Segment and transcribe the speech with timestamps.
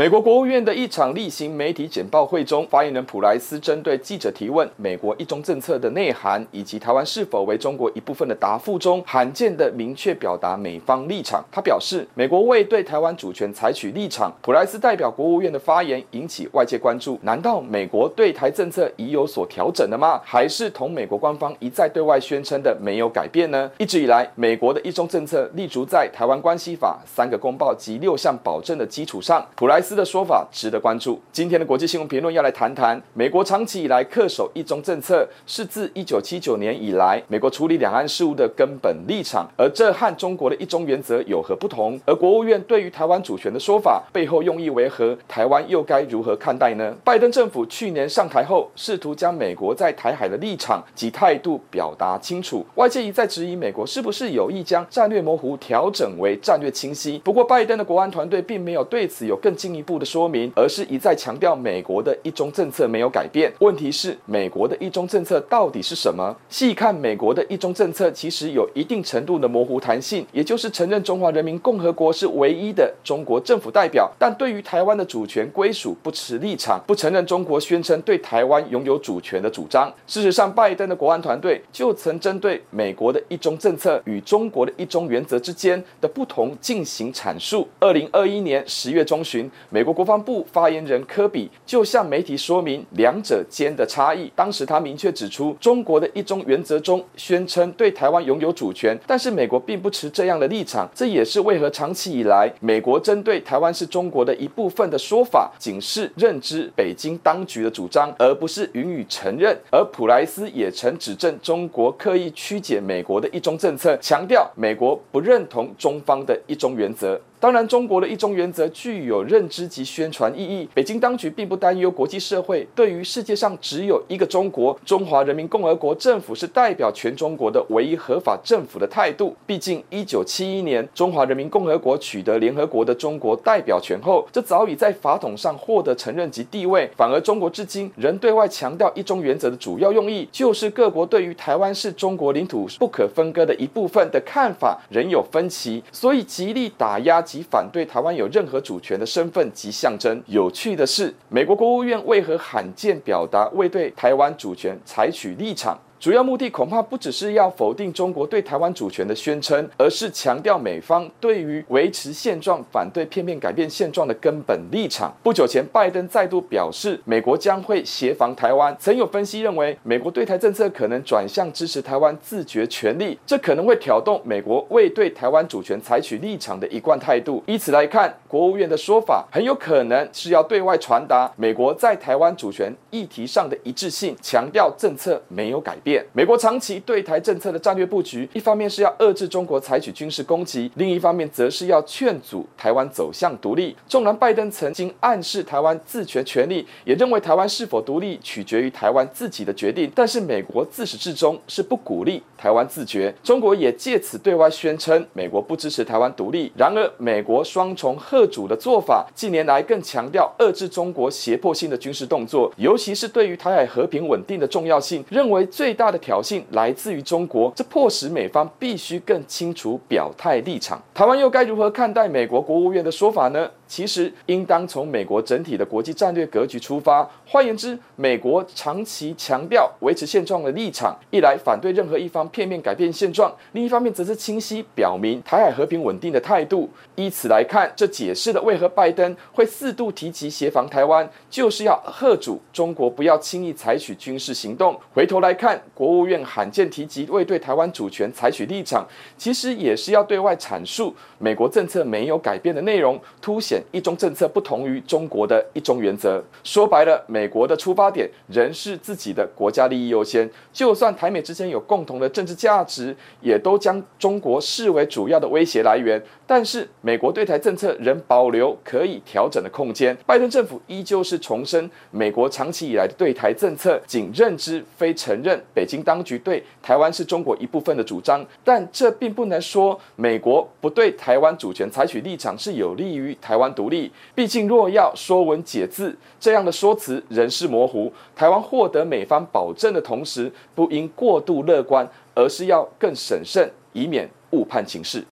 [0.00, 11.44] 美国国务院的一场例行媒体简报会中，发言人普莱斯针对记者提问美国一中政策的内涵以及台湾是否为中国一部分的答复中，罕见的明确表达美方立场。
[11.52, 14.32] 他表示，美国未对台湾主权采取立场。
[14.40, 20.18] 普莱斯代表国务院的发言引起外界关注，难道美国对台政策已有所调整了吗？
[20.24, 23.70] 还是同美国官方一再对外宣称的没有改变呢？
[23.76, 29.46] 一直以来，美国的一中政策立足在《台湾关系法》三个公报及六项保证的基础上。
[29.54, 31.20] 普莱斯的说法值得关注。
[31.32, 39.48] 今天的国际新闻评论要来谈谈，美国长期以来恪守一中政策，是自一九七九年以来美国处理两岸事务的根本立场。
[39.56, 41.98] 而这和中国的一中原则有何不同？
[42.06, 45.16] 而国务院对于台湾主权的说法背后用意为何？
[45.28, 46.94] 台湾又该如何看待呢？
[47.04, 52.64] 拜登政府去年上台后，试图将美国在台海的立场及态度表达清楚。
[52.74, 57.18] 外界一再质疑美国是不是有意将战略模糊调整为战略清晰。
[57.24, 63.52] 不过，拜登的国安团队并没有对此有更进进一步的说明，而是一再强调美国的一中政策没有改变。
[63.60, 66.36] 问题是，美国的一中政策到底是什么？
[66.48, 79.88] 细看美国的一中政策，其实有一定程度的模糊弹性，也就是承认中华人民共和国是唯一的中国政府代表，但对于台湾的主权归属不持立场，不承认中国宣称对台湾拥有主权的主张。
[80.08, 87.68] 事实上，拜登的国安团队就曾针对美国的一中政策与中国的一中原则之间的不同进行阐述。
[87.78, 94.30] 二零二一年十月中旬，美国国防部发言人科比就向媒体说明两者间的差异。
[94.34, 100.88] 当时他明确指出，中国的一中原则中宣称对台湾拥有主权，但是美国并不持这样的立场。
[100.94, 109.56] 这也是为何长期以来，美国针对台湾是中国的一部分的说法，仅是认知北京当局的主张，而不是予以承认。
[109.70, 117.20] 而普莱斯也曾指证中国刻意曲解美国的一中政策，强调美国不认同中方的一中原则。
[117.40, 120.68] 当然，中国的一中原则具有认知及宣传意义。
[120.74, 129.34] 北京当局并不担忧国际社会对于世界上只有一个中国、中华人民共和国政府是代表全中国的唯一合法政府的态度。
[129.46, 136.90] 毕竟，一九七一年中华人民共和国取得联合国的中国代表权后，这早已在法统上获得承认及地位。
[136.94, 147.24] 反而，中国至今仍对外强调一中原则的主要用意，就是各国对于台湾是中国领土不可分割的一部分的看法仍有分歧，所以极力打压。
[147.30, 150.20] 其反对台湾有任何主权的身份及象征。
[150.26, 155.78] 有趣的是，美国国务院为何罕见表达未对台湾主权采取立场？
[156.00, 165.14] 主要目的恐怕不只是要否定中国对台湾主权的宣称，而是强调美方对于维持现状、反对片面改变现状的根本立场。
[165.22, 168.74] 不久前，拜登再度表示，美国将会协防台湾。
[168.80, 177.44] 曾有分析认为，美国对台政策可能转向支持台湾自决权利，这可能会挑动美国未对台湾主权采取立场的一贯态度。
[177.46, 185.89] 以此来看，国务院的说法很有可能是要对外传达美国在台湾主权议题上的一致性，强调政策没有改变。
[186.12, 193.74] 美国长期对台政策的战略布局，一方面是要遏制中国采取军事攻击，另一方面则是要劝阻台湾走向独立。
[193.88, 203.14] 纵然拜登曾经暗示台湾自决权利，也认为台湾是否独立取决于台湾自己的决定，但是美国自始至终是不鼓励台湾自决。
[203.22, 206.52] 中国也借此对外宣称美国不支持台湾独立。
[206.56, 220.78] 然而，美国双重贺主的做法，近年来更强调遏制中国胁迫性的军事动作，尤其是对于台海和平稳定的重要性，认为最大的挑衅来自于中国，这迫使美方必须更清楚表态立场。
[220.92, 223.50] 台湾又该如何看待美国国务院的说法呢？
[223.70, 227.08] 其实应当从美国整体的国际战略格局出发。
[227.24, 236.68] 换言之，美国长期强调维持现状的立场，一来反对任何一方片面改变现状，另一方面则是清晰表明台海和平稳定的态度。
[236.96, 244.76] 依此来看，这解释了为何拜登会四度提及协防台湾，就是要吓阻中国不要轻易采取军事行动。
[244.92, 248.84] 回头来看，国务院罕见提及未对台湾主权采取立场，
[249.16, 253.59] 其实也是要对外阐述美国政策没有改变的内容，凸显。
[253.72, 260.28] 一中政策不同于中国的一中原则，说白了，美国的出发点仍是自己的国家利益优先。
[260.52, 266.00] 就算台美之间有共同的政治价值，也都将中国视为主要的威胁来源。
[266.26, 269.96] 但是，美国对台政策仍保留可以调整的空间。
[270.06, 278.24] 拜登政府依旧是重申美国长期以来的对台政策，仅认知非承认北京当局对台湾是中国一部分的主张。
[278.44, 283.49] 但这并不能说美国不对台湾主权采取立场是有利于台湾。
[283.54, 283.90] 独立。
[284.14, 287.92] 毕竟若要说文解字，这样的说辞仍是模糊。
[288.14, 295.04] 台湾获得美方保证的同时，不应过度乐观，而是要更审慎，以免误判情势。